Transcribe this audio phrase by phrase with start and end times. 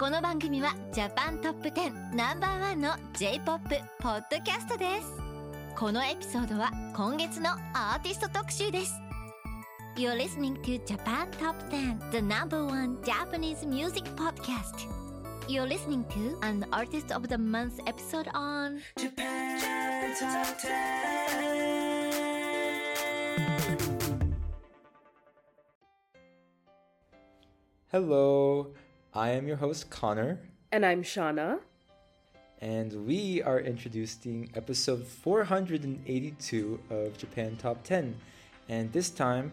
[0.00, 5.12] この番組はジャパントップ10ナンバーワンの J-POP ポッドキャストです
[5.76, 8.94] このエピソードは今月のアーティスト特集です
[9.98, 14.88] You're listening to Japan Top 10 The number one Japanese music podcast
[15.48, 19.60] You're listening to an Artist of the Month episode on Japan
[20.18, 20.46] Top
[27.92, 28.79] 10.
[29.14, 30.38] I am your host Connor,
[30.72, 31.58] And I'm Shanna.
[32.60, 38.14] and we are introducing episode 482 of Japan Top 10.
[38.68, 39.50] And this time,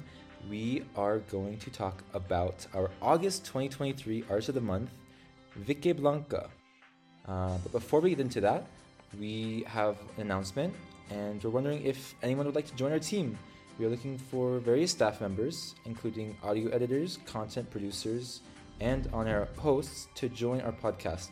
[0.50, 4.92] we are going to talk about our August 2023 Arts of the Month,
[5.66, 6.50] Vickeblanka.
[7.28, 8.68] Uh, but before we get into that,
[9.20, 10.74] we have an announcement,
[11.10, 13.38] and we're wondering if anyone would like to join our team.
[13.80, 18.42] We are looking for various staff members, including audio editors, content producers,
[18.80, 21.30] and on our hosts to join our podcast.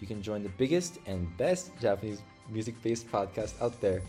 [0.00, 4.02] You can join the biggest and best Japanese music based podcast out there.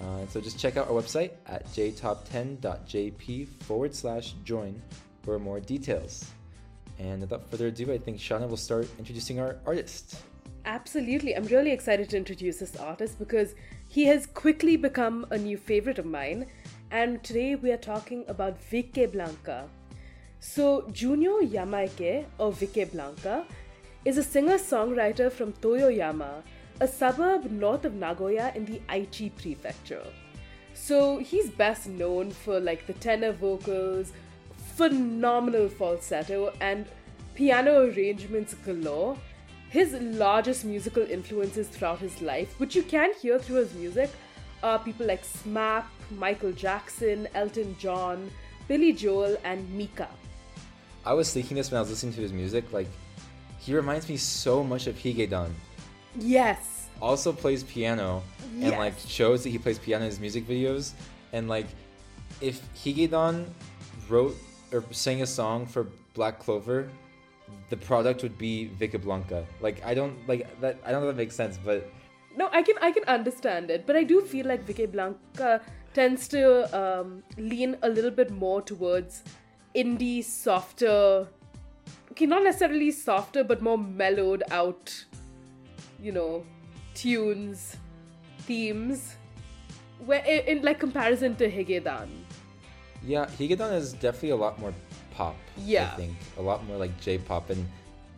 [0.00, 4.80] Uh, so just check out our website at jtop10.jp forward slash join
[5.22, 6.24] for more details.
[6.98, 10.22] And without further ado, I think Shanna will start introducing our artist.
[10.64, 11.34] Absolutely.
[11.34, 13.54] I'm really excited to introduce this artist because
[13.88, 16.46] he has quickly become a new favorite of mine.
[16.90, 19.68] And today we are talking about Vickeblanka.
[20.40, 23.44] So, Junio Yamaike, or Vickeblanka,
[24.04, 26.42] is a singer songwriter from Toyoyama,
[26.80, 30.06] a suburb north of Nagoya in the Aichi prefecture.
[30.74, 34.12] So, he's best known for like the tenor vocals,
[34.76, 36.86] phenomenal falsetto, and
[37.34, 39.18] piano arrangements galore.
[39.70, 44.10] His largest musical influences throughout his life, which you can hear through his music,
[44.62, 48.30] are people like SMAP, Michael Jackson, Elton John,
[48.68, 50.08] Billy Joel, and Mika.
[51.04, 52.88] I was thinking this when I was listening to his music, like,
[53.58, 55.50] he reminds me so much of Higedan.
[56.18, 56.88] Yes.
[57.00, 58.22] Also plays piano
[58.60, 60.92] and like shows that he plays piano in his music videos.
[61.32, 61.66] And like,
[62.40, 63.46] if Higedan
[64.08, 64.36] wrote
[64.72, 66.88] or sang a song for Black Clover,
[67.70, 69.44] the product would be Vickeblanka.
[69.60, 70.78] Like, I don't like that.
[70.84, 71.88] I don't know if that makes sense, but
[72.36, 75.60] No, I can I can understand it, but I do feel like Vickeblanka
[75.92, 79.24] tends to um, lean a little bit more towards
[79.78, 81.28] indie, softer.
[82.10, 84.92] Okay, not necessarily softer, but more mellowed out.
[86.02, 86.44] You know,
[86.94, 87.76] tunes,
[88.40, 89.14] themes.
[90.04, 92.08] Where in, in like comparison to Higedan.
[93.04, 94.74] Yeah, Higedan is definitely a lot more
[95.12, 95.36] pop.
[95.56, 95.90] Yeah.
[95.92, 97.66] I think a lot more like J-pop, and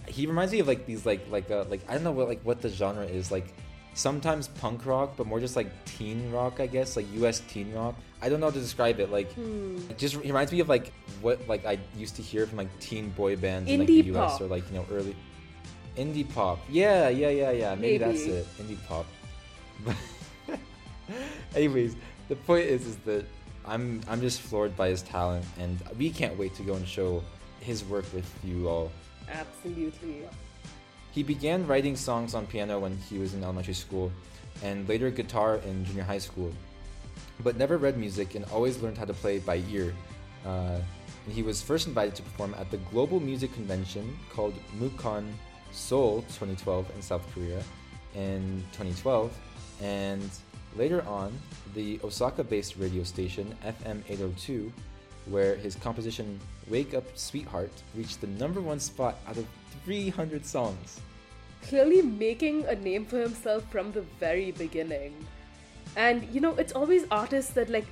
[0.07, 2.41] he reminds me of like these like like uh, like I don't know what like
[2.43, 3.53] what the genre is like.
[3.95, 7.41] Sometimes punk rock, but more just like teen rock, I guess, like U.S.
[7.41, 7.97] teen rock.
[8.23, 9.11] I don't know how to describe it.
[9.11, 9.79] Like, hmm.
[9.91, 13.11] it just reminds me of like what like I used to hear from like teen
[13.11, 14.33] boy bands in like the U.S.
[14.33, 14.41] pop.
[14.43, 15.17] or like you know early
[15.97, 16.59] indie pop.
[16.69, 17.75] Yeah, yeah, yeah, yeah.
[17.75, 18.47] Maybe, that's it.
[18.59, 19.07] Indie pop.
[21.55, 21.97] Anyways,
[22.29, 23.25] the point is is that
[23.65, 27.23] I'm I'm just floored by his talent, and we can't wait to go and show
[27.61, 28.91] his work with you all.
[29.31, 30.25] Absolutely.
[31.13, 34.13] He began writing songs on piano when he was in elementary school,
[34.63, 36.53] and later guitar in junior high school,
[37.43, 39.93] but never read music and always learned how to play by ear.
[40.47, 40.79] Uh,
[41.27, 45.31] and he was first invited to perform at the global music convention called Mukon
[45.73, 47.63] Seoul 2012 in South Korea
[48.15, 49.37] in 2012,
[49.83, 50.31] and
[50.77, 51.33] later on
[51.75, 54.73] the Osaka-based radio station FM 802,
[55.27, 59.47] where his composition "Wake Up, Sweetheart" reached the number one spot out of
[59.85, 61.01] 300 songs.
[61.63, 65.15] clearly making a name for himself from the very beginning.
[65.97, 67.87] And you know, it's always artists that like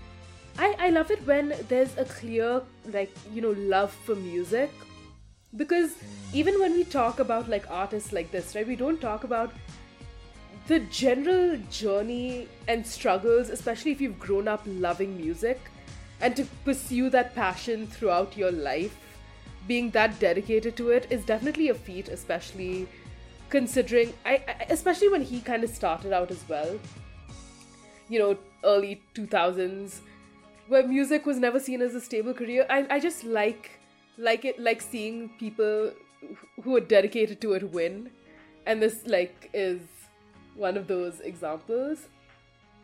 [0.59, 2.63] I, I love it when there's a clear
[2.93, 4.71] like, you know, love for music.
[5.57, 6.07] Because hmm.
[6.35, 9.53] even when we talk about like artists like this, right, we don't talk about
[10.67, 15.61] the general journey and struggles, especially if you've grown up loving music
[16.21, 18.97] and to pursue that passion throughout your life,
[19.67, 22.89] being that dedicated to it is definitely a feat, especially
[23.51, 26.79] considering I, I especially when he kind of started out as well.
[28.09, 30.01] You know, early 2000s
[30.69, 32.67] where music was never seen as a stable career.
[32.69, 33.79] I, I just like
[34.19, 35.93] like it like seeing people
[36.63, 38.11] who are dedicated to it win.
[38.67, 39.81] And this like is
[40.55, 42.09] one of those examples.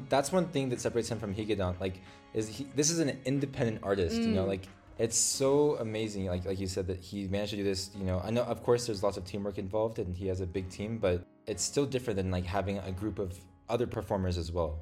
[0.08, 1.78] That's one thing that separates him from Higedan.
[1.80, 2.00] Like,
[2.34, 2.66] is he?
[2.74, 4.16] This is an independent artist.
[4.16, 4.48] You know, mm.
[4.48, 6.26] like it's so amazing.
[6.26, 7.90] Like, like you said that he managed to do this.
[7.96, 10.46] You know, I know of course there's lots of teamwork involved, and he has a
[10.46, 13.38] big team, but it's still different than like having a group of
[13.68, 14.78] other performers as well.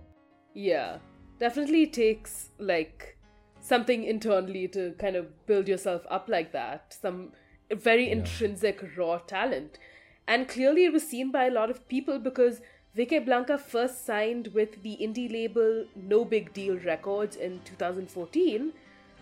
[0.54, 0.98] Yeah.
[1.38, 3.16] Definitely takes like
[3.60, 6.96] something internally to kind of build yourself up like that.
[7.00, 7.32] Some
[7.70, 9.78] very intrinsic raw talent.
[10.26, 12.60] And clearly it was seen by a lot of people because
[12.94, 18.70] Vickeblanka first signed with the indie label No Big Deal Records in 2014,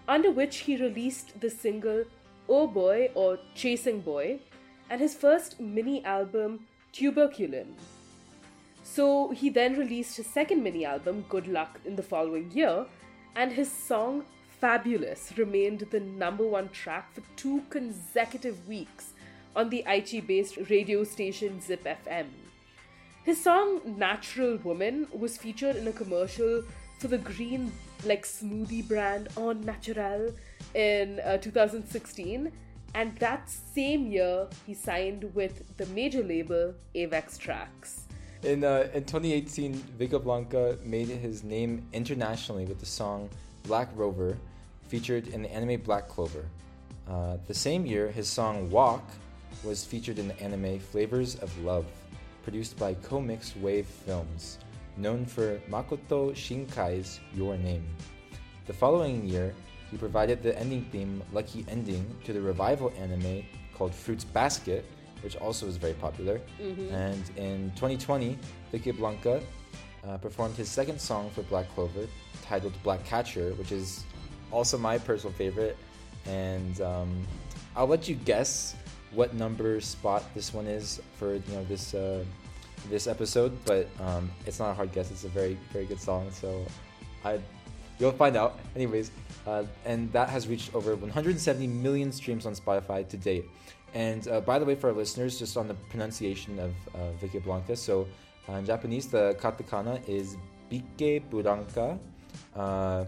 [0.09, 2.05] under which he released the single
[2.49, 4.41] Oh Boy or Chasing Boy
[4.91, 7.75] and his first mini album Tuberculin.
[8.83, 12.87] So he then released his second mini album, Good Luck, in the following year,
[13.37, 19.13] and his song Fabulous remained the number one track for two consecutive weeks
[19.55, 22.27] on the Aichi based radio station Zip FM.
[23.23, 26.63] His song Natural Woman was featured in a commercial
[26.99, 27.71] for the green
[28.05, 30.33] like smoothie brand On Natural
[30.75, 32.51] in uh, 2016
[32.95, 38.05] and that same year he signed with the major label Avex Tracks.
[38.43, 43.29] In, uh, in 2018, Vickeblanka made his name internationally with the song
[43.65, 44.37] Black Rover,
[44.89, 46.47] featured in the anime Black Clover.
[47.07, 49.05] Uh, the same year, his song Walk
[49.63, 51.85] was featured in the anime Flavors of Love,
[52.43, 54.59] produced by Comix Wave Films,
[54.97, 57.87] known for Makoto Shinkai's Your Name.
[58.67, 59.55] The following year,
[59.91, 63.45] he provided the ending theme Lucky Ending to the revival anime
[63.75, 64.85] called Fruits Basket,
[65.23, 66.41] which also was very popular.
[66.93, 68.39] And in 2020,
[68.73, 69.43] Vickeblanka
[70.07, 72.07] uh, performed his second song for Black Clover,
[72.43, 74.05] titled Black Catcher, which is
[74.51, 75.77] also my personal favorite.
[76.27, 77.27] And um,
[77.77, 78.77] I'll let you guess
[79.13, 82.25] what number spot this one is for you know this uh,
[82.89, 85.11] this episode, but um, it's not a hard guess.
[85.11, 86.65] It's a very very good song, so
[87.25, 87.39] I
[87.99, 88.59] you'll find out.
[88.77, 89.11] Anyways,
[89.47, 93.45] uh, and that has reached over 170 million streams on Spotify to date.
[93.93, 97.77] And uh, by the way, for our listeners, just on the pronunciation of uh, Vickeblanka,
[97.77, 98.07] so
[98.49, 100.37] uh, in Japanese, the katakana is
[100.71, 101.99] Bike Buranka.
[102.55, 103.05] Uh,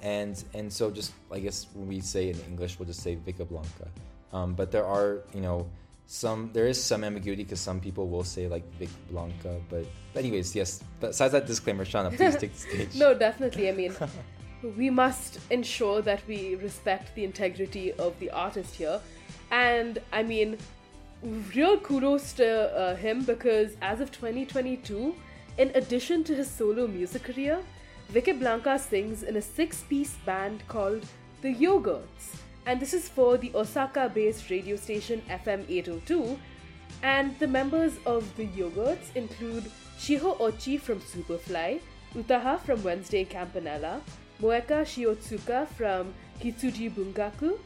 [0.00, 3.48] and and so just I guess when we say in English, we'll just say Vica
[3.48, 3.88] Blanca.
[4.32, 5.66] Um, but there are you know
[6.06, 9.60] some there is some ambiguity because some people will say like Vic Blanca.
[9.68, 10.82] But, but anyways, yes.
[11.00, 12.94] Besides that disclaimer, Shanna, please take the stage.
[12.96, 13.68] No, definitely.
[13.68, 13.94] I mean,
[14.76, 19.00] we must ensure that we respect the integrity of the artist here.
[19.50, 20.56] And I mean,
[21.54, 25.14] real kudos to uh, him because as of 2022,
[25.58, 27.60] in addition to his solo music career,
[28.12, 31.04] Vickeblanka sings in a six piece band called
[31.42, 32.47] The Yogurts.
[32.68, 36.38] And this is for the Osaka based radio station FM 802.
[37.02, 41.80] And the members of The Yogurts include Shiho Ochi from Superfly,
[42.14, 44.02] Utaha from Wednesday Campanella,
[44.42, 46.12] Moeka Shiotsuka from
[46.42, 47.58] Hitsuji Bungaku,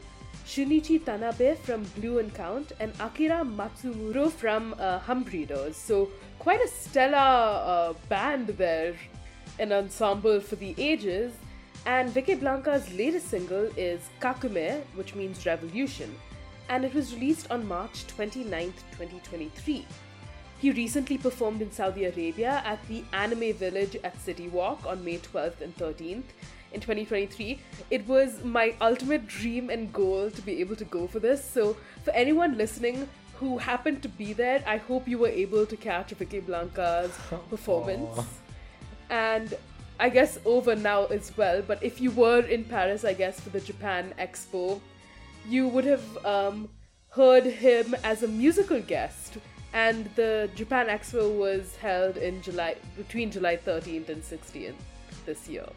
[0.45, 5.73] Tanabe from BLUE ENCOUNT, and Akira Matsumuro from uh, Humbreeders.
[5.73, 8.95] So, quite a stellar uh, band there,
[9.59, 11.33] an ensemble for the ages.
[11.85, 16.15] And Vickeblanka's latest single is Kakumei, which means revolution,
[16.69, 19.85] and it was released on March 29th, 2023.
[20.59, 25.17] He recently performed in Saudi Arabia at the Anime Village at City Walk on May
[25.17, 26.23] 12th and 13th
[26.71, 27.59] in 2023.
[27.91, 31.43] It was my ultimate dream and goal to be able to go for this.
[31.43, 31.75] So,
[32.05, 36.15] for anyone listening who happened to be there, I hope you were able to catch
[36.15, 37.11] Vickeblanka's
[37.49, 38.19] performance.
[38.19, 38.25] Aw.
[39.09, 39.53] And
[39.99, 43.49] I guess over now as well, but if you were in Paris, I guess, for
[43.49, 44.81] the Japan Expo,
[45.47, 46.69] you would have um,
[47.09, 49.37] heard him as a musical guest.
[49.73, 54.75] And the Japan Expo was held in July, between July 13th and 16th
[55.25, 55.67] this year.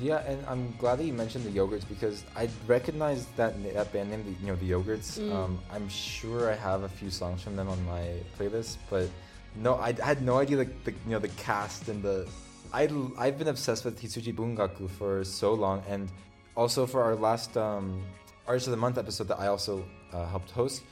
[0.00, 4.10] Yeah, and I'm glad that you mentioned the yogurts because I recognized that that band
[4.10, 5.18] name, the, you know, the yogurts.
[5.32, 9.08] Um, I'm sure I have a few songs from them on my playlist, but
[9.56, 12.28] no, I, I had no idea like the you know the cast and the.
[12.72, 16.10] I I've been obsessed with Hitsuji Bungaku for so long, and
[16.56, 18.02] also for our last um,
[18.46, 20.82] artist of the month episode that I also uh, helped host.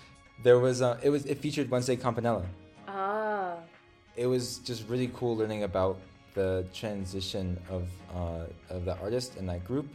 [0.42, 2.44] There was uh, it was it featured Wednesday Campanella
[2.88, 3.56] Ah,
[4.16, 5.98] it was just really cool learning about
[6.34, 9.86] the transition of uh, of that artist and that group,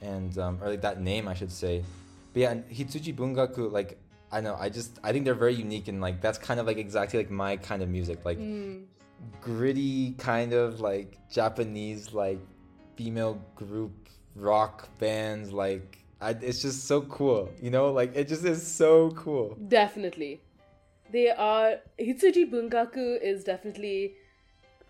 [0.00, 1.84] and um, or like that name, I should say.
[2.32, 3.98] But yeah, and Hitsuji Bungaku, like
[4.32, 6.78] I know, I just I think they're very unique and like that's kind of like
[6.78, 8.38] exactly like my kind of music, like
[9.40, 12.40] gritty kind of like Japanese like
[12.96, 15.98] female group rock bands, like.
[16.18, 17.92] I, it's just so cool, you know.
[17.92, 19.54] Like it just is so cool.
[19.68, 20.40] definitely.
[21.12, 24.14] They are Hitsuji Bungaku is definitely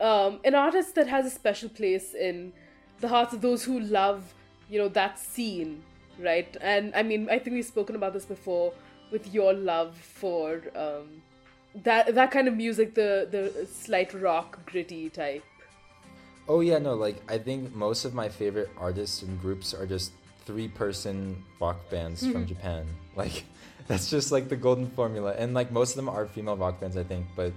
[0.01, 2.53] um, an artist that has a special place in
[3.01, 4.35] the hearts of those who love,
[4.71, 5.83] you know, that scene,
[6.19, 6.57] right?
[6.61, 8.73] And I mean, I think we've spoken about this before
[9.11, 11.23] with your love for um,
[11.85, 15.45] that that kind of music, the the slight rock, gritty type.
[16.49, 20.13] Oh yeah, no, like I think most of my favorite artists and groups are just
[20.45, 22.47] three person rock bands from mm-hmm.
[22.47, 22.87] Japan.
[23.17, 23.45] Like
[23.87, 26.97] That's just like the golden formula, and like most of them are female rock bands,
[26.97, 27.53] I think, but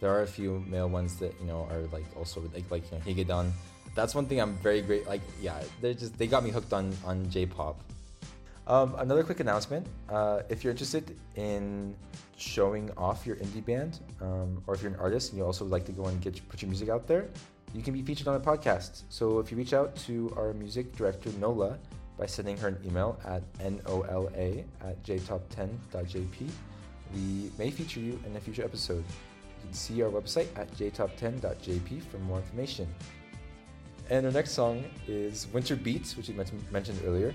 [0.00, 2.98] there are a few male ones that you know are like also like like you
[2.98, 3.52] know Higedan.
[3.94, 5.06] That's one thing I'm very great.
[5.06, 7.76] Like yeah, they're just they got me hooked on on J-pop.
[8.66, 11.94] Um, another quick announcement: uh, if you're interested in
[12.36, 15.84] showing off your indie band, um, or if you're an artist and you also like
[15.84, 17.28] to go and get put your music out there,
[17.74, 19.02] you can be featured on a podcast.
[19.08, 21.78] So if you reach out to our music director Nola
[22.18, 24.30] by sending her an email at nola
[24.80, 26.48] at jtop10.jp,
[27.14, 29.04] we may feature you in a future episode.
[29.06, 32.86] You can see our website at jtop10.jp for more information.
[34.10, 36.34] And our next song is Winter Beats, which we
[36.70, 37.34] mentioned earlier,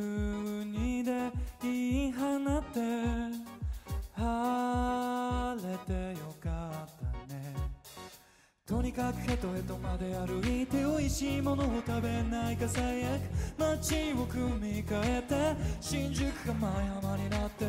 [9.41, 13.21] にかくヘトヘトまで歩いて美味しいものを食べないか最悪
[13.57, 16.71] 街を組み替えて新宿か舞
[17.01, 17.65] 浜になって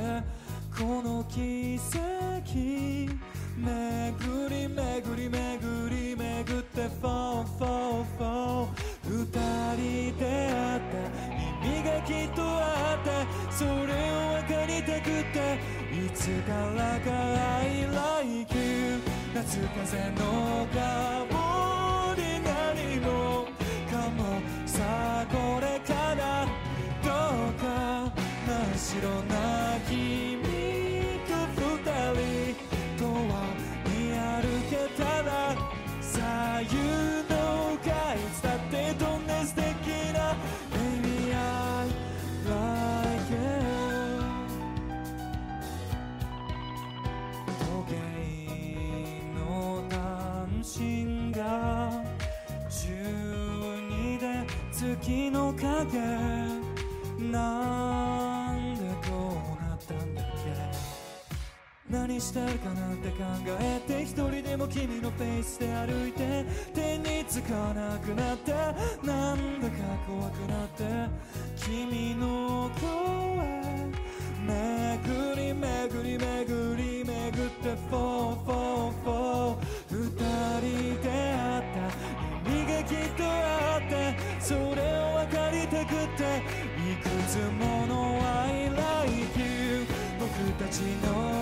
[0.76, 3.09] この奇跡巡
[4.49, 8.69] り巡り巡り巡って Fall Fall Fall
[9.05, 9.26] 二
[9.76, 10.97] 人出会った
[11.67, 13.11] 意味がきっとあって
[13.50, 13.76] それを
[14.41, 15.61] 分かりたくて
[15.93, 17.11] いつからか
[17.61, 19.00] I like you
[19.35, 21.32] 夏風の香
[55.52, 55.99] 影
[57.30, 60.52] なんでこうなったんだっけ？
[61.90, 63.16] 何してるかなんて考
[63.61, 66.44] えて一人でも君のペースで歩いて
[66.75, 68.52] 手につかなくなって
[69.06, 69.75] なんだか
[70.06, 70.85] 怖くなって
[71.56, 72.90] 君の声
[74.42, 78.22] 巡り巡り巡り巡って Fall Fall
[90.81, 91.42] you know.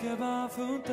[0.00, 0.86] けば二人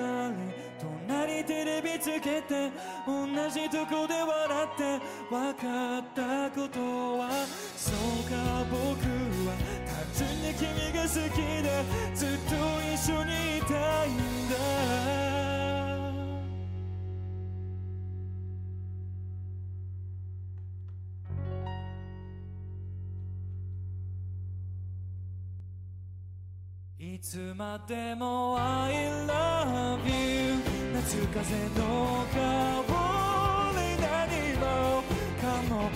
[1.08, 2.70] 隣テレビつけて
[3.08, 5.00] 同じとこで笑って
[5.30, 6.80] 分かったこと
[7.18, 7.30] は。
[7.78, 7.96] そう
[8.30, 8.36] か
[8.70, 8.78] 僕
[9.48, 11.66] は単純に君が好きで
[12.14, 15.27] ずっと一緒にいたいんだ。
[27.30, 28.94] つまでも I
[29.28, 30.56] love you
[30.94, 32.40] 夏風の香
[33.76, 35.04] り何も
[35.42, 35.92] かも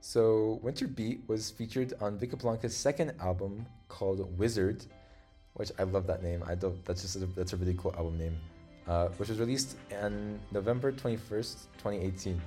[0.00, 4.84] So Winter Beat was featured on Vickeblanka's second album called Wizard,
[5.54, 6.42] which I love that name.
[6.46, 6.82] I don't.
[6.84, 8.36] That's just a, that's a really cool album name,
[8.88, 12.40] uh, which was released on November twenty first, twenty eighteen.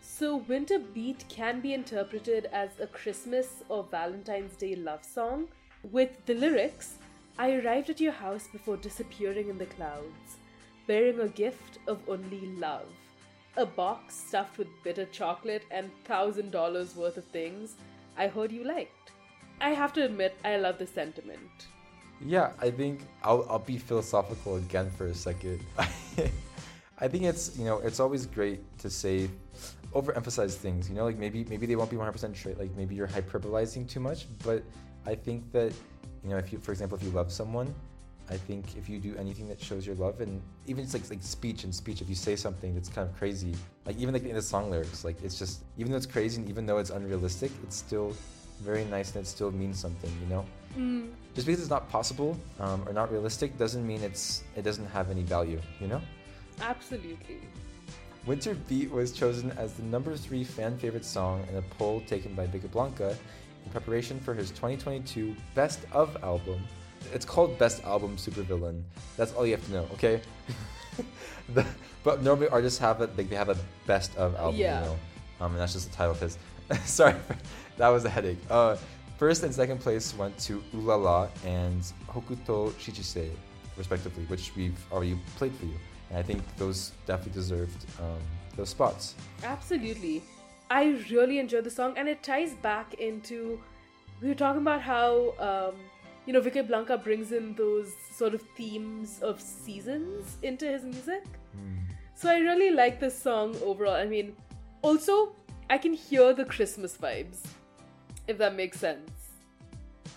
[0.00, 5.48] So, Winter Beat can be interpreted as a Christmas or Valentine's Day love song,
[5.92, 6.94] with the lyrics
[7.38, 10.38] I arrived at your house before disappearing in the clouds,
[10.86, 12.88] bearing a gift of only love.
[13.56, 17.74] A box stuffed with bitter chocolate and thousand dollars worth of things
[18.16, 19.10] I heard you liked.
[19.60, 21.66] I have to admit, I love the sentiment.
[22.24, 25.60] Yeah, I think I'll, I'll be philosophical again for a second.
[26.98, 29.28] I think it's you know it's always great to say
[29.94, 30.88] overemphasize things.
[30.88, 32.58] You know, like maybe maybe they won't be 100% straight.
[32.58, 34.26] Like maybe you're hyperbolizing too much.
[34.44, 34.62] But
[35.06, 35.72] I think that
[36.22, 37.74] you know if you, for example, if you love someone,
[38.30, 41.22] I think if you do anything that shows your love, and even it's like like
[41.22, 44.34] speech and speech, if you say something that's kind of crazy, like even like in
[44.34, 47.50] the song lyrics, like it's just even though it's crazy and even though it's unrealistic,
[47.64, 48.14] it's still
[48.60, 50.12] very nice and it still means something.
[50.22, 50.44] You know.
[50.78, 51.10] Mm.
[51.34, 55.10] Just because it's not possible um, or not realistic doesn't mean it's it doesn't have
[55.10, 56.00] any value, you know?
[56.60, 57.38] Absolutely.
[58.26, 62.34] Winter Beat was chosen as the number three fan favorite song in a poll taken
[62.34, 63.16] by Vickeblanka
[63.64, 66.62] in preparation for his 2022 Best of album.
[67.12, 68.82] It's called Best Album Supervillain.
[69.16, 70.20] That's all you have to know, okay?
[71.54, 71.66] the,
[72.04, 74.80] but normally artists have it, like they have a Best of album, Yeah.
[74.80, 74.96] you know?
[75.40, 76.38] Um, and that's just the title of his.
[76.84, 77.14] Sorry,
[77.78, 78.38] that was a headache.
[78.48, 78.76] Uh,
[79.18, 83.30] first and second place went to Ulala and Hokuto Shichisei,
[83.76, 85.74] respectively, which we've already played for you.
[86.10, 88.18] And I think those definitely deserved um,
[88.56, 89.14] those spots.
[89.42, 90.22] Absolutely.
[90.70, 93.60] I really enjoyed the song, and it ties back into.
[94.20, 95.74] We were talking about how, um,
[96.26, 101.24] you know, Vickeblanka brings in those sort of themes of seasons into his music.
[102.14, 103.94] So I really like this song overall.
[103.94, 104.36] I mean,
[104.82, 105.34] also,
[105.70, 107.38] I can hear the Christmas vibes,
[108.28, 109.10] if that makes sense.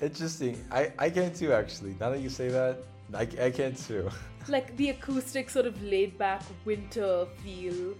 [0.01, 0.61] Interesting.
[0.71, 1.95] I, I can too, actually.
[1.99, 4.09] Now that you say that, I, I can too.
[4.49, 7.95] Like the acoustic, sort of laid back winter feel.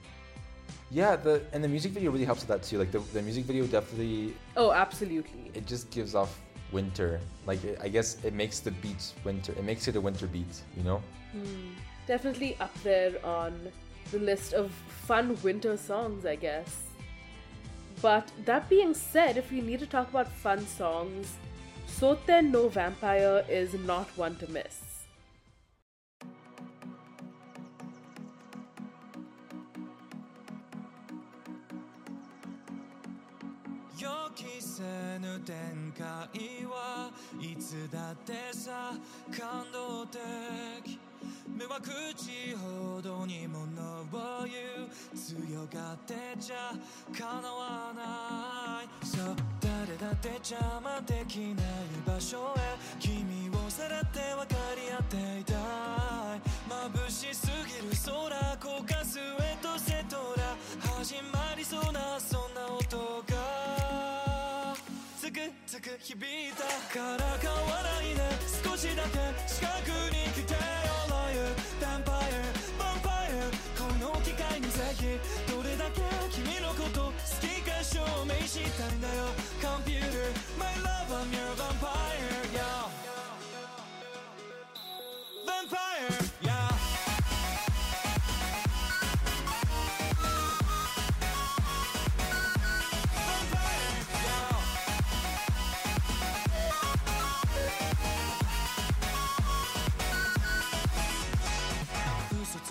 [0.91, 2.77] Yeah, the and the music video really helps with that too.
[2.77, 5.51] Like the, the music video definitely Oh, absolutely.
[5.53, 6.37] it just gives off
[6.73, 7.19] winter.
[7.45, 9.53] Like I guess it makes the beat winter.
[9.53, 10.61] It makes it a winter beat.
[10.75, 11.01] You know.
[11.31, 11.69] Hmm.
[12.07, 13.53] Definitely up there on
[14.11, 14.71] the list of
[15.07, 16.81] fun winter songs, I guess.
[18.01, 21.37] But that being said, if we need to talk about fun songs,
[21.87, 24.92] Soten no Vampire is not one to miss.
[34.75, 34.81] せ
[35.19, 36.07] ぬ展開
[36.65, 38.93] はいつだってさ
[39.29, 40.97] 感動的
[41.55, 46.73] 目は口ほどにものを言う強がってちゃ
[47.15, 51.65] 叶わないさあ誰だって邪魔できない
[52.07, 55.57] 場所へ君をさらって分かり合っていたい
[56.89, 60.12] 眩しすぎる空焦がすエトセト
[65.73, 66.61] つく響いた
[66.93, 68.21] からかわないで
[68.63, 69.17] 少しだけ
[69.51, 70.59] 近くに来てよ
[71.09, 71.49] Liar
[71.81, 72.45] Vampire
[72.77, 75.17] Vampire この機会にぜひ
[75.51, 82.85] どれだけ君のこと好きか証明したいんだよ Computer My love I'm your vampire yeah
[85.47, 86.52] Vampire yeah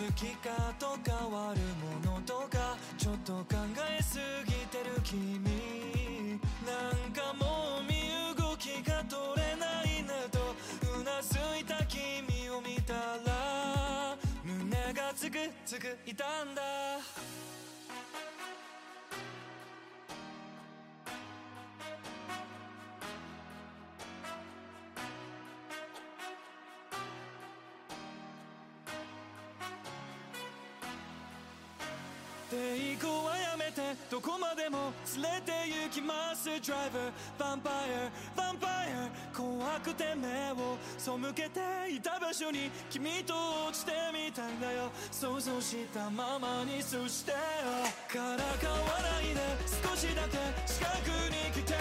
[0.04, 1.60] 好きかと変わる
[2.10, 3.54] ものとかちょっと考
[3.96, 10.56] えすぎてる君なんかもう身動きが取れないなと
[10.98, 16.71] うなずいた君を見たら胸がつくつくいたんだ
[35.16, 35.52] 連れて
[35.84, 36.48] 行きます。
[36.48, 43.34] Driver ヴァンパイアヴァンパイア怖くて目を背けていた場所に君と
[43.68, 44.90] 落ちてみたんだよ。
[45.10, 47.36] 想像したままにそしてよ。
[48.08, 49.40] からかわないで。
[49.84, 51.78] 少しだけ近くに来てよ。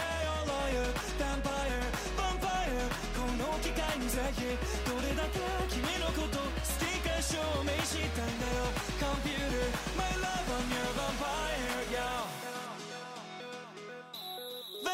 [0.48, 4.44] Lawyer ヴァンパイアヴァンパイアこの機会にぜひ
[4.84, 5.40] どれだけ
[5.70, 6.48] 君のこと好
[6.84, 8.68] きか証明したんだよ。
[9.00, 11.51] Computer My love I'm your vampire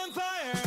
[0.07, 0.66] on fire.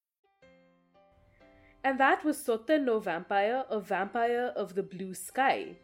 [1.83, 5.75] And that was Soten no Vampire, a vampire of the blue sky.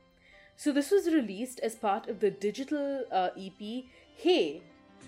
[0.56, 4.62] So this was released as part of the digital uh, EP Hey,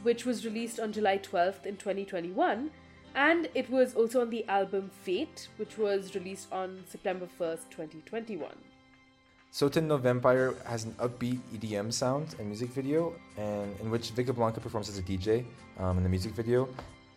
[0.03, 2.71] which was released on July 12th in 2021.
[3.15, 8.49] And it was also on the album Fate, which was released on September 1st, 2021.
[9.51, 14.61] Soten no Vampire has an upbeat EDM sound and music video, and in which Vickeblanka
[14.61, 15.43] performs as a DJ
[15.79, 16.69] um, in the music video.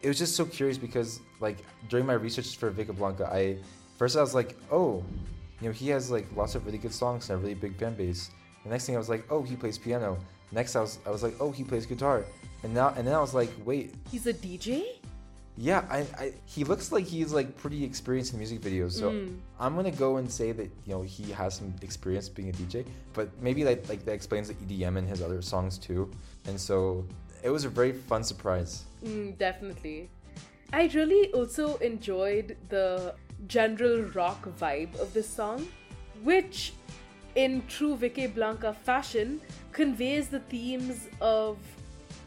[0.02, 3.56] It was just so curious because, like, during my research for Vickeblanka, I
[3.96, 5.02] first I was like, oh,
[5.60, 7.94] you know, he has like lots of really good songs and a really big fan
[7.94, 8.30] base.
[8.64, 10.18] The next thing I was like, oh, he plays piano.
[10.50, 12.24] Next I was I was like, oh, he plays guitar.
[12.64, 14.84] And now and then I was like, wait, He's a DJ?
[15.56, 18.92] yeah, I, I he looks like he's like pretty experienced in music videos.
[18.92, 19.36] So Mm.
[19.60, 22.84] I'm gonna go and say that you know he has some experience being a DJ,
[23.14, 26.10] but maybe like like that explains the EDM in his other songs too.
[26.46, 27.06] And so
[27.44, 28.84] it was a very fun surprise.
[29.04, 30.10] Mm, definitely.
[30.72, 33.14] I really also enjoyed the
[33.46, 35.66] general rock vibe of this song,
[36.22, 36.72] which,
[37.34, 39.40] in true Vickeblanka fashion,
[39.72, 41.58] conveys the themes of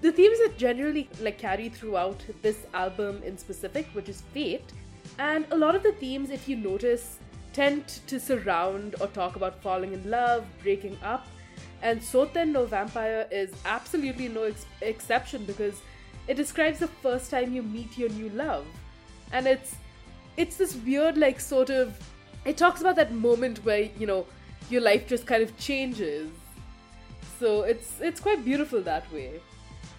[0.01, 4.73] the themes that generally like carry throughout this album in specific, which is fate.
[5.17, 7.19] And a lot of the themes, if you notice,
[7.53, 11.25] tend to surround or talk about falling in love, breaking up,
[11.81, 15.81] and Soten no Vampire is absolutely no ex- exception because
[16.27, 18.65] it describes the first time you meet your new love.
[19.31, 19.75] And it's
[20.37, 21.97] it's this weird like sort of
[22.45, 24.25] it talks about that moment where, you know,
[24.69, 26.29] your life just kind of changes.
[27.39, 29.39] So it's it's quite beautiful that way.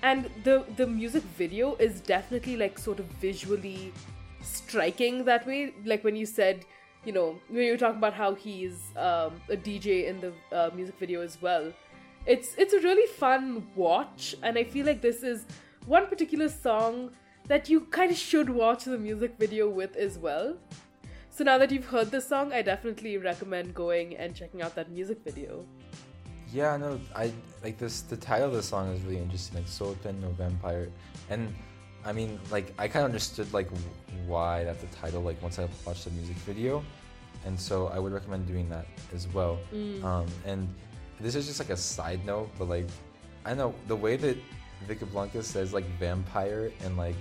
[0.03, 3.93] And the the music video is definitely like sort of visually
[4.43, 5.75] striking that way.
[5.85, 6.65] Like when you said,
[7.05, 10.71] you know, when you were talking about how he's um, a DJ in the uh,
[10.75, 11.73] music video as well.
[12.27, 15.47] It's it's a really fun watch, and I feel like this is
[15.87, 17.11] one particular song
[17.47, 20.57] that you kind of should watch the music video with as well.
[21.31, 24.91] So now that you've heard this song, I definitely recommend going and checking out that
[24.91, 25.65] music video.
[26.53, 28.01] Yeah, no, I like this.
[28.01, 30.89] The title of the song is really interesting, like Soten no Vampire,
[31.29, 31.55] and
[32.05, 33.69] I mean, like I kind of understood like
[34.27, 35.23] why that's the title.
[35.23, 36.85] Like once I watched the music video,
[37.45, 39.59] and so I would recommend doing that as well.
[40.03, 40.69] Um, and
[41.21, 42.87] this is just like a side note, but like
[43.45, 44.37] I know the way that
[44.89, 47.17] Vickeblanka says like vampire and like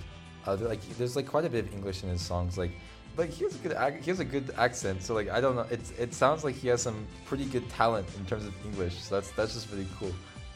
[0.46, 2.56] other like there's like quite a bit of English in his songs.
[2.58, 2.72] Like
[3.16, 5.02] like he has a good ac- he has a good accent.
[5.02, 5.66] So like I don't know.
[5.70, 8.98] It's it sounds like he has some pretty good talent in terms of English.
[8.98, 10.12] So that's that's just really cool.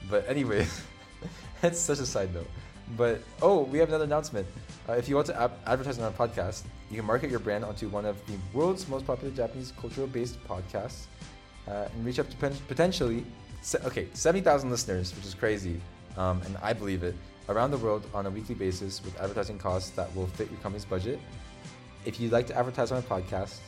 [0.09, 0.67] But anyway,
[1.61, 2.49] that's such a side note.
[2.97, 4.47] But oh, we have another announcement.
[4.89, 7.89] Uh, if you want to advertise on our podcast, you can market your brand onto
[7.89, 11.05] one of the world's most popular Japanese cultural-based podcasts
[11.69, 13.25] uh, and reach up to pen- potentially
[13.63, 15.81] se- okay 70,000 listeners, which is crazy,
[16.17, 17.15] um, and I believe it,
[17.49, 20.85] around the world on a weekly basis with advertising costs that will fit your company's
[20.85, 21.19] budget.
[22.05, 23.59] If you'd like to advertise on our podcast,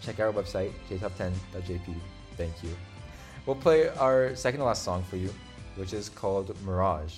[0.00, 1.94] check out our website jtop10.jp.
[2.36, 2.70] Thank you.
[3.46, 5.32] We'll play our second to last song for you,
[5.76, 7.14] which is called Mirage.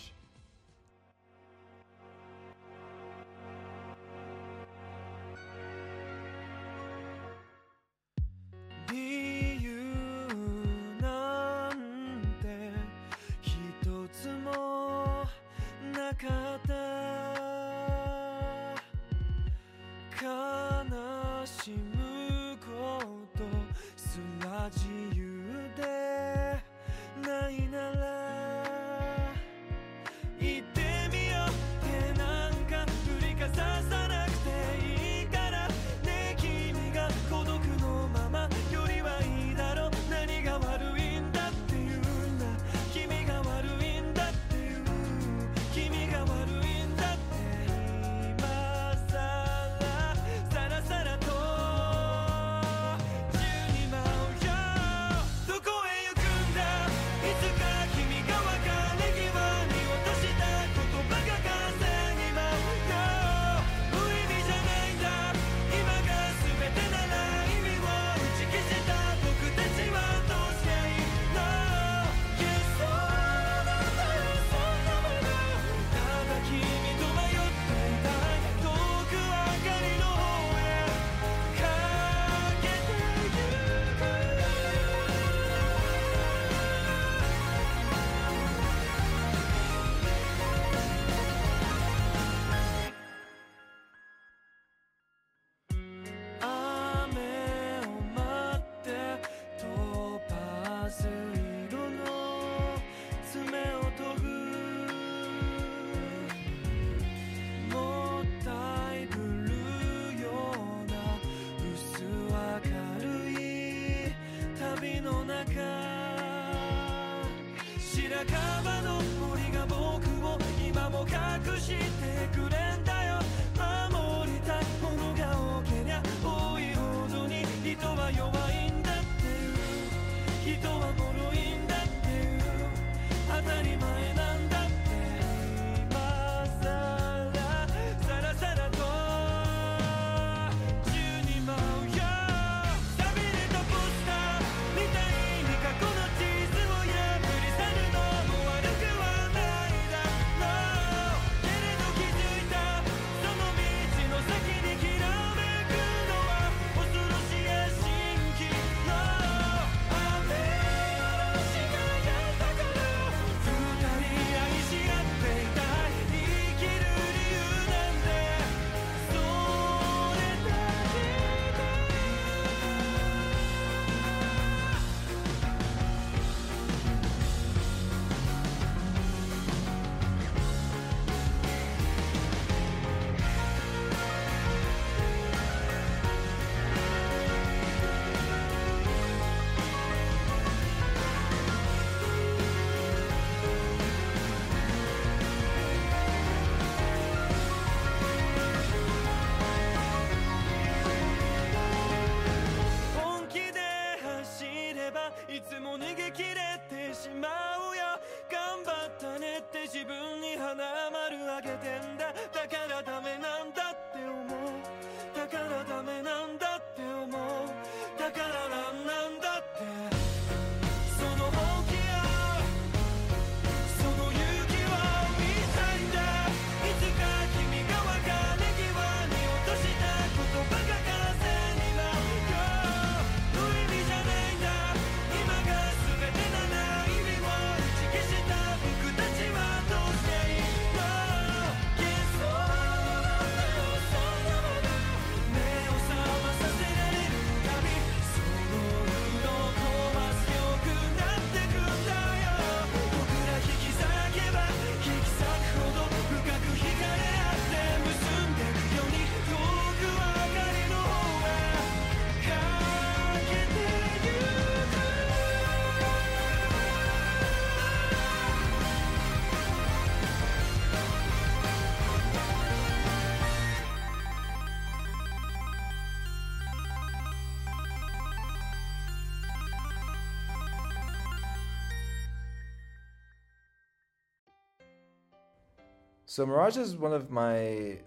[286.21, 287.79] So Mirage is one of my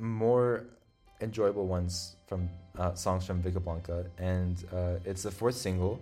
[0.00, 0.64] more
[1.20, 6.00] enjoyable ones from uh, songs from Vickeblanka, and uh, it's the fourth single,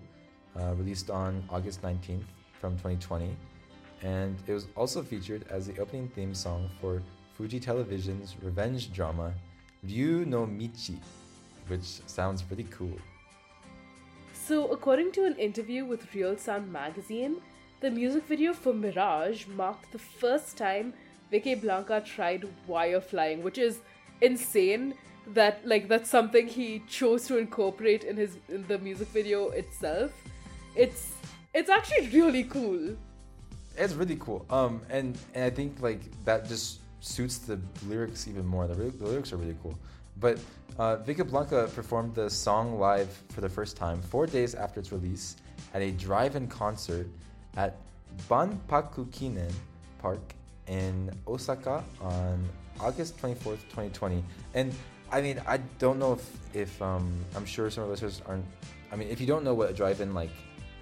[0.58, 2.24] uh, released on August 19th
[2.62, 3.36] from 2020,
[4.00, 7.02] and it was also featured as the opening theme song for
[7.34, 9.34] Fuji Television's revenge drama
[9.84, 10.98] Ryu no Michi,
[11.66, 12.96] which sounds pretty cool.
[14.32, 17.36] So, according to an interview with Real Sound magazine,
[17.80, 20.94] the music video for Mirage marked the first time
[21.32, 23.80] Vickeblanka tried wire flying, which is
[24.20, 24.94] insane.
[25.34, 30.12] That like that's something he chose to incorporate in his in the music video itself.
[30.76, 31.14] It's
[31.52, 32.96] it's actually really cool.
[33.76, 34.46] It's really cool.
[34.50, 37.58] Um, and and I think like that just suits the
[37.88, 38.68] lyrics even more.
[38.68, 39.76] The, the lyrics are really cool.
[40.18, 40.38] But
[40.78, 45.36] uh, Vickeblanka performed the song live for the first time four days after its release
[45.74, 47.06] at a drive-in concert
[47.56, 47.76] at
[48.28, 49.52] Banpakukinen
[49.98, 50.20] Park
[50.68, 52.48] in Osaka on
[52.80, 54.22] August 24th, 2020.
[54.54, 54.74] And
[55.10, 58.44] I mean, I don't know if, if um, I'm sure some of our listeners aren't.
[58.92, 60.30] I mean, if you don't know what a drive-in like,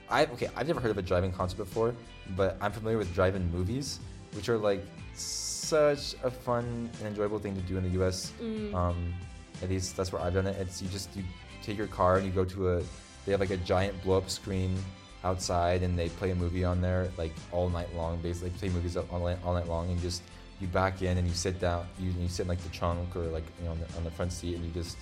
[0.08, 1.94] I okay, I've never heard of a drive-in concert before,
[2.36, 4.00] but I'm familiar with drive-in movies,
[4.32, 8.32] which are like such a fun and enjoyable thing to do in the U.S.
[8.74, 9.14] Um,
[9.62, 10.56] at least that's where I've done it.
[10.58, 11.22] It's you just you
[11.62, 12.82] take your car and you go to a.
[13.24, 14.76] They have like a giant blow-up screen
[15.24, 18.20] outside, and they play a movie on there like all night long.
[18.20, 20.22] Basically, play movies all night, all night long, and just
[20.60, 21.86] you back in and you sit down.
[21.98, 24.10] You, you sit in like the trunk or like you know on the, on the
[24.10, 24.96] front seat, and you just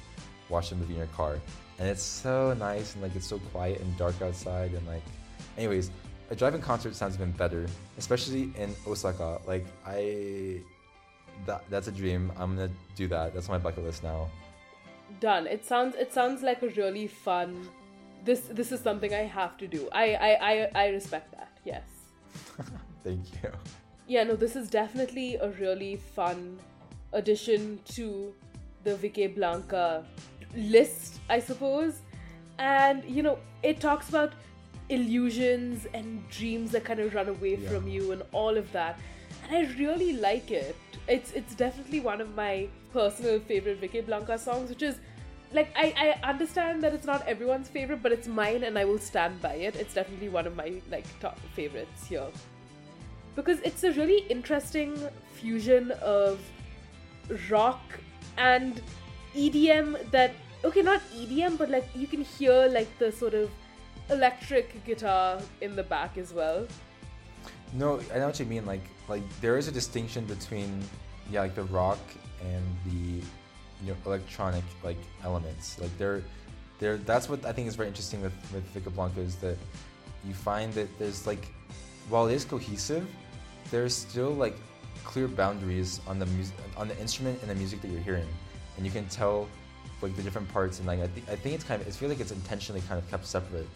[0.48, 1.38] watch the movie in your car.
[1.78, 5.02] And it's so nice and like it's so quiet and dark outside and like.
[5.58, 5.90] Anyways,
[6.30, 7.66] a drive-in concert sounds even better,
[7.98, 9.40] especially in Osaka.
[9.46, 10.60] Like I,
[11.46, 12.32] that that's a dream.
[12.38, 13.34] I'm gonna do that.
[13.34, 14.30] That's my bucket list now.
[15.20, 15.46] Done.
[15.46, 17.68] It sounds it sounds like a really fun.
[18.24, 19.88] This this is something I have to do.
[19.92, 21.50] I I I, I respect that.
[21.64, 21.82] Yes.
[23.04, 23.50] Thank you.
[24.06, 26.58] yeah, no, this is definitely a really fun
[27.12, 28.32] addition to
[28.84, 30.04] the Vickeblanka
[30.56, 32.00] list, I suppose.
[32.58, 34.32] And you know, it talks about
[34.88, 37.70] illusions and dreams that kind of run away Yeah.
[37.70, 38.98] from you and all of that.
[39.42, 40.76] And I really like it.
[41.08, 45.00] It's it's definitely one of my personal favorite Vickeblanka songs, which is
[45.52, 48.98] like I, I understand that it's not everyone's favorite, but it's mine and I will
[48.98, 49.76] stand by it.
[49.76, 52.28] It's definitely one of my like top favorites here.
[53.34, 54.96] Because it's a really interesting
[55.32, 56.40] fusion of
[57.50, 57.80] rock
[58.36, 58.80] and
[59.34, 60.32] EDM that
[60.64, 63.50] okay not EDM but like you can hear like the sort of
[64.10, 66.66] electric guitar in the back as well.
[67.74, 68.66] No, I know what you mean.
[68.66, 70.82] Like, like there is a distinction between,
[71.30, 72.00] yeah, like the rock
[72.42, 73.24] and the,
[73.82, 75.78] you know, electronic like elements.
[75.80, 76.22] Like they're,
[76.78, 76.98] they're.
[76.98, 79.56] That's what I think is very interesting with with Vickeblanka is that
[80.24, 81.48] you find that there's like,
[82.08, 83.06] while it is cohesive,
[83.70, 84.56] there's still like
[85.04, 88.28] clear boundaries on the music, on the instrument and the music that you're hearing,
[88.76, 89.48] and you can tell
[90.00, 90.78] like the different parts.
[90.78, 92.98] And like I think I think it's kind of, I feel like it's intentionally kind
[93.02, 93.68] of kept separate,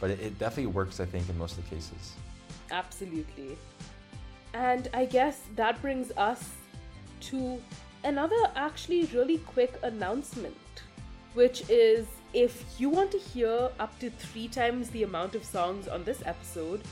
[0.00, 1.00] but it, it definitely works.
[1.00, 2.14] I think in most of the cases.
[2.70, 3.56] Absolutely.
[4.54, 6.50] And I guess that brings us
[7.20, 7.60] to
[8.04, 10.56] another actually really quick announcement,
[11.34, 15.88] which is if you want to hear up to three times the amount of songs
[15.88, 16.82] on this episode,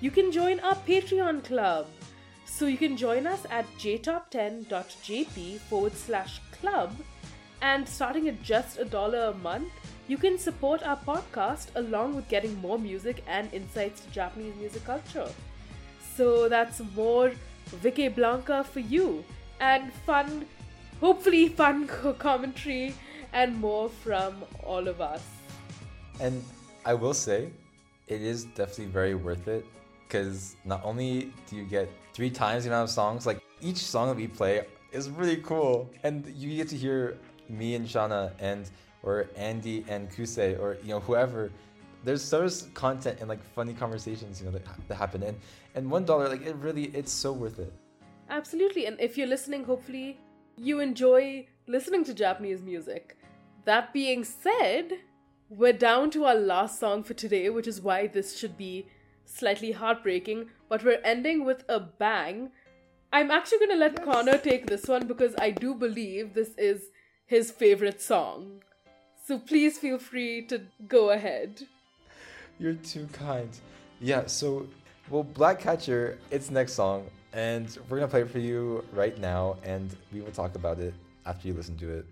[0.00, 1.86] you can join our Patreon club.
[2.46, 6.92] So you can join us at jtop10.jp forward slash club,
[7.60, 9.72] and starting at just a dollar a month,
[10.06, 14.84] you can support our podcast along with getting more music and insights to Japanese music
[14.84, 15.28] culture.
[16.16, 17.32] So that's more
[17.82, 19.22] Vickeblanka for you,
[19.60, 20.46] and fun,
[21.00, 21.86] hopefully fun
[22.18, 22.94] commentary,
[23.32, 25.22] and more from all of us.
[26.20, 26.44] And
[26.84, 27.50] I will say,
[28.06, 29.64] it is definitely very worth it
[30.06, 34.08] because not only do you get three times the amount of songs, like each song
[34.08, 37.18] that we play is really cool, and you get to hear
[37.48, 38.70] me and Shanna and
[39.02, 41.50] or Andy and Kusei or you know whoever.
[42.04, 45.38] There's so much content and like funny conversations, you know, that, that happen, and
[45.74, 47.72] and one dollar, like it really, it's so worth it.
[48.30, 50.18] Absolutely, and if you're listening, hopefully
[50.56, 53.16] you enjoy listening to Japanese music.
[53.64, 54.92] That being said,
[55.48, 58.86] we're down to our last song for today, which is why this should be
[59.24, 62.50] slightly heartbreaking, but we're ending with a bang.
[63.12, 66.90] I'm actually going to let Connor take this one because I do believe this is
[67.26, 68.62] his favorite song.
[69.26, 71.66] So please feel free to go ahead.
[72.58, 73.50] You're too kind.
[74.00, 74.66] Yeah, so
[75.10, 79.56] well Black Catcher, it's next song, and we're gonna play it for you right now,
[79.62, 80.94] and we will talk about it
[81.26, 82.06] after you listen to it.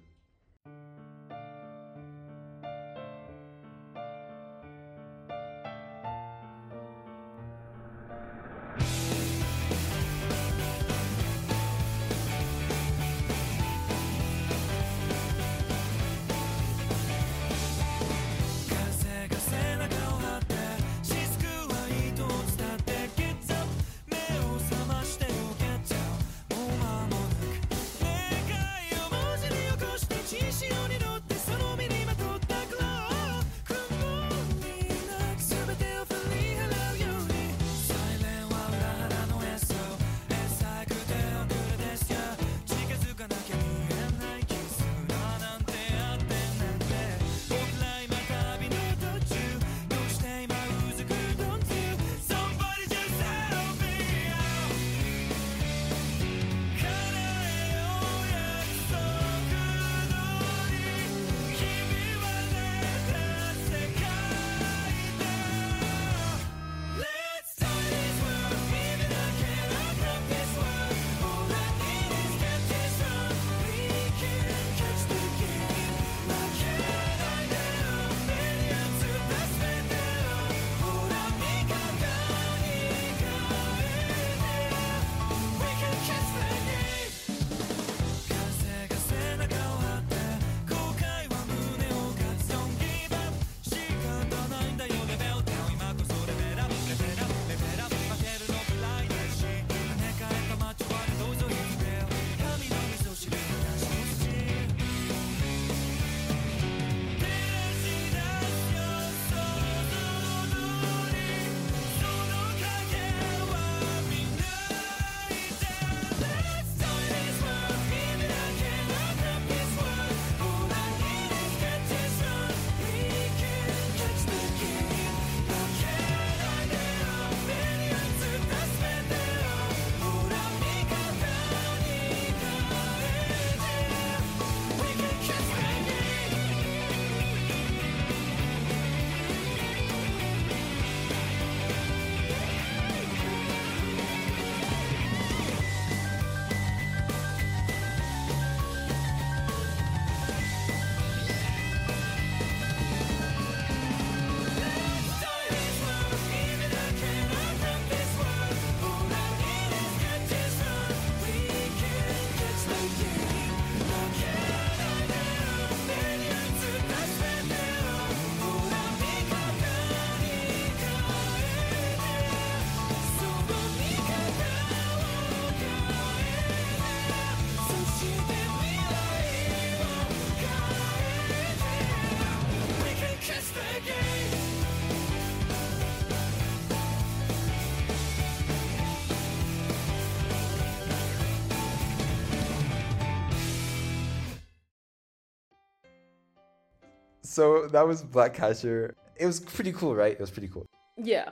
[197.36, 198.94] So that was Black Catcher.
[199.14, 200.12] It was pretty cool, right?
[200.12, 200.64] It was pretty cool.
[200.96, 201.28] Yeah.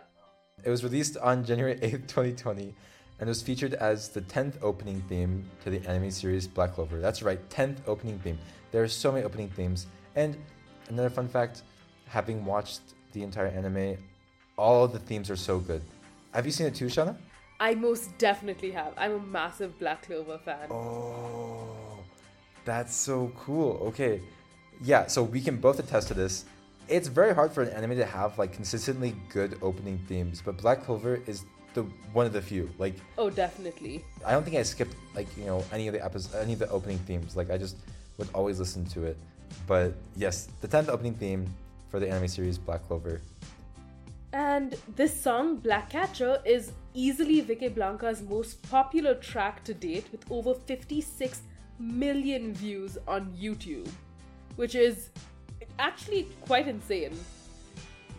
[0.62, 2.74] It was released on January 8th, 2020, and
[3.20, 7.00] it was featured as the 10th opening theme to the anime series Black Clover.
[7.00, 8.38] That's right, 10th opening theme.
[8.70, 9.86] There are so many opening themes.
[10.14, 10.36] And
[10.90, 11.62] another fun fact
[12.07, 12.82] having watched
[13.12, 13.96] the entire anime,
[14.59, 15.80] all the themes are so good.
[16.34, 17.16] Have you seen it too, Shanna?
[17.61, 18.92] I most definitely have.
[18.98, 20.70] I'm a massive Black Clover fan.
[20.70, 22.05] Oh,
[22.66, 23.78] that's so cool.
[23.86, 24.20] Okay.
[24.83, 26.45] Yeah, so we can both attest to this.
[26.89, 30.85] It's very hard for an anime to have like consistently good opening themes, but Black
[30.85, 32.70] Clover is the one of the few.
[32.79, 34.05] Like Oh, definitely.
[34.25, 36.68] I don't think I skipped like, you know, any of the episodes any of the
[36.70, 37.37] opening themes.
[37.37, 37.77] Like I just
[38.18, 39.16] would always listen to it.
[39.66, 41.47] But yes, the 10th opening theme
[41.91, 43.20] for the anime series Black Clover.
[44.33, 50.55] And this song, Black Catcher, is easily Vickeblanka's most popular track to date with over
[50.55, 51.43] 56
[51.79, 53.89] million views on YouTube,
[54.57, 55.11] which is
[55.78, 57.12] actually quite insane.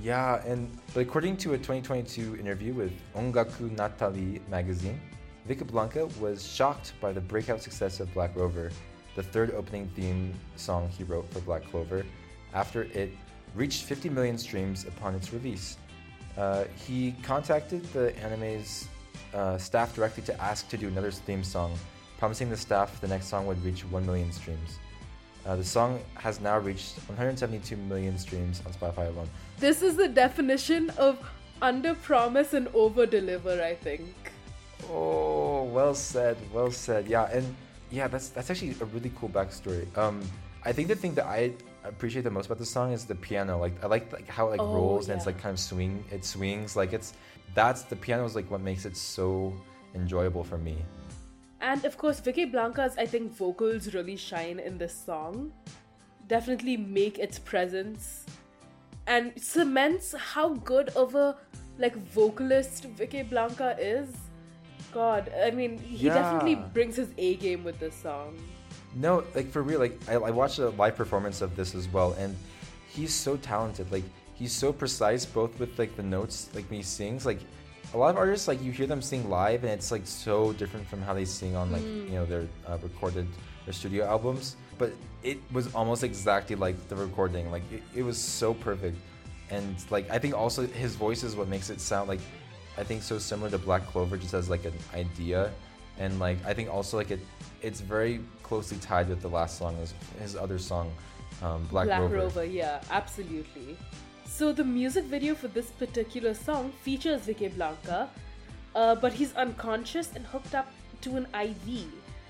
[0.01, 4.99] Yeah, and but according to a 2022 interview with Ongaku Natalie magazine,
[5.47, 8.71] Vickeblanka was shocked by the breakout success of Black Rover,
[9.15, 12.05] the third opening theme song he wrote for Black Clover,
[12.53, 13.11] after it
[13.53, 15.77] reached 50 million streams upon its release.
[16.37, 18.89] Uh, he contacted the anime's
[19.33, 21.77] uh, staff directly to ask to do another theme song,
[22.17, 24.79] promising the staff the next song would reach 1 million streams.
[25.45, 29.29] Uh, the song has now reached 172 million streams on Spotify alone.
[29.59, 31.19] This is the definition of
[31.61, 34.09] under promise and over deliver, I think.
[34.89, 37.07] Oh, well said, well said.
[37.07, 37.55] Yeah, and
[37.91, 39.85] yeah, that's that's actually a really cool backstory.
[39.97, 40.21] Um,
[40.63, 43.59] I think the thing that I appreciate the most about the song is the piano.
[43.59, 46.03] Like I like like how it like Oh, rolls and it's like kind of swing.
[46.11, 47.13] It swings like it's
[47.53, 49.53] that's the piano is like what makes it so
[49.93, 50.77] enjoyable for me.
[51.65, 55.51] And of course, Vickeblanka's, I think, vocals really shine in this song.
[56.27, 58.25] Definitely make its presence
[59.07, 61.35] and cements how good of a
[61.79, 64.09] like vocalist Vickeblanka is.
[64.93, 68.37] God, I mean, he definitely brings his A game with this song.
[68.93, 72.13] No, like for real, like I, I watched a live performance of this as well,
[72.13, 72.35] and
[72.87, 73.91] he's so talented.
[73.91, 74.05] Like
[74.35, 77.25] he's so precise, both with like the notes, like when he sings.
[77.25, 77.39] Like
[77.95, 80.85] a lot of artists, like you hear them sing live, and it's like so different
[80.85, 83.25] from how they sing on like you know their uh, recorded
[83.63, 84.57] their studio albums.
[84.77, 84.91] But
[85.23, 87.49] it was almost exactly like the recording.
[87.51, 88.97] Like it, it was so perfect,
[89.49, 92.19] and like I think also his voice is what makes it sound like
[92.77, 95.51] I think so similar to Black Clover, just as like an idea,
[95.97, 97.21] and like I think also like it,
[97.61, 100.91] it's very closely tied with the last song, his, his other song,
[101.41, 102.17] um, Black, Black Rover.
[102.17, 103.77] Rover, yeah, absolutely.
[104.25, 108.09] So the music video for this particular song features Vickeblanka,
[108.75, 110.71] uh, but he's unconscious and hooked up
[111.01, 111.85] to an IV.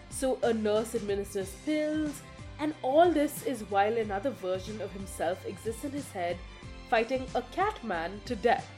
[0.10, 2.22] So a nurse administers pills,
[2.60, 6.38] and all this is while another version of himself exists in his head,
[6.90, 8.70] fighting a cat man to death.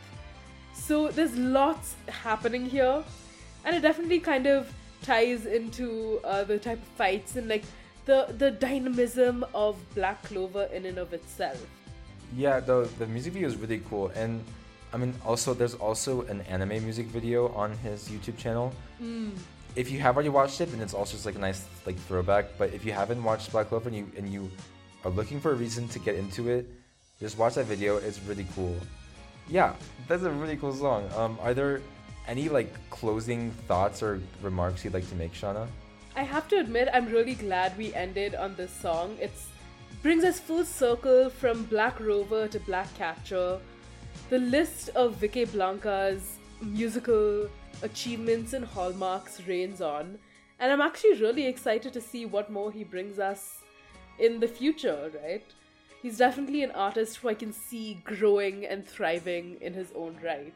[0.74, 3.03] So there's lots happening here,
[3.65, 7.65] and it definitely kind of ties into uh, the type of fights and like
[8.05, 11.65] the the dynamism of Black Clover in and of itself.
[12.36, 14.43] Yeah, the the music video is really cool, and
[14.93, 18.73] I mean also there's also an anime music video on his YouTube channel.
[19.75, 22.57] If you have already watched it, then it's also just like a nice like throwback.
[22.57, 24.49] But if you haven't watched Black Clover and you and you
[25.05, 26.67] are looking for a reason to get into it,
[27.19, 27.97] just watch that video.
[27.97, 28.75] It's really cool.
[29.49, 29.73] Yeah,
[30.07, 31.07] that's a really cool song.
[31.15, 31.82] Um, are there
[32.28, 35.67] any like closing thoughts or remarks you'd like to make, Shanna?
[36.15, 39.15] I have to admit, I'm really glad we ended on this song.
[39.21, 39.47] It's
[40.04, 43.60] brings us full circle from Black Rover to Black Catcher.
[44.30, 47.50] The list of Vickeblanka's musical
[47.82, 50.20] achievements and hallmarks reigns on,
[50.60, 53.62] and I'm actually really excited to see what more he brings us
[54.20, 55.45] in the future, right?
[56.02, 60.54] He's definitely an artist who I can see growing and thriving in his own right.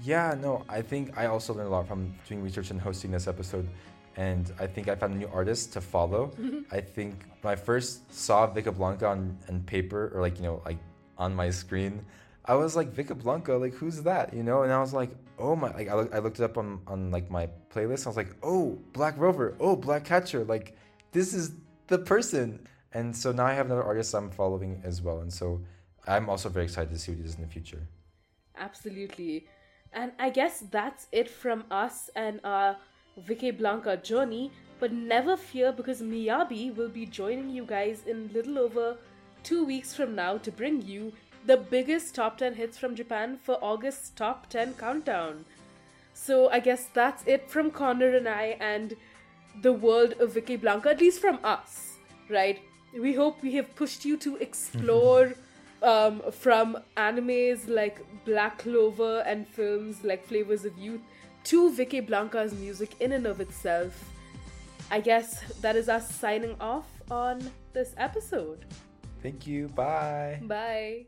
[0.00, 3.26] Yeah, no, I think I also learned a lot from doing research and hosting this
[3.26, 3.68] episode.
[4.16, 6.32] And I think I found a new artist to follow.
[6.40, 6.74] Mm-hmm.
[6.74, 10.78] I think when I first saw Vickeblanka on, on paper or like, you know, like
[11.18, 12.04] on my screen,
[12.46, 14.32] I was like, Vickeblanka, like who's that?
[14.32, 14.62] You know?
[14.62, 17.10] And I was like, oh my, like I, look, I looked it up on, on
[17.10, 18.06] like my playlist.
[18.06, 20.44] I was like, oh, Black Rover, oh, Black Catcher.
[20.44, 20.76] Like
[21.12, 21.52] this is
[21.88, 22.66] the person.
[22.92, 25.20] And so now I have another artist I'm following as well.
[25.20, 25.60] And so
[26.06, 27.86] I'm also very excited to see what he does in the future.
[28.56, 29.46] Absolutely.
[29.92, 32.76] And I guess that's it from us and our
[33.20, 34.50] Vickeblanka journey.
[34.78, 38.96] But never fear because Miyabi will be joining you guys in little over
[39.42, 41.12] two weeks from now to bring you
[41.46, 45.44] the biggest top 10 hits from Japan for August's top 10 countdown.
[46.12, 48.94] So I guess that's it from Connor and I and
[49.62, 51.98] the world of Vickeblanka, at least from us,
[52.28, 52.60] right?
[52.98, 55.34] We hope we have pushed you to explore
[55.82, 61.02] um, from animes like Black Clover and films like Flavors of Youth
[61.46, 64.10] to Vickeblanka's music in and of itself.
[64.90, 67.40] I guess that is us signing off on
[67.72, 68.64] this episode.
[69.22, 69.68] Thank you.
[69.68, 70.40] Bye.
[70.42, 71.06] Bye.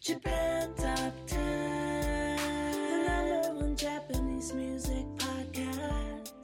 [0.00, 6.43] Japan Top 10, the number one Japanese music podcast.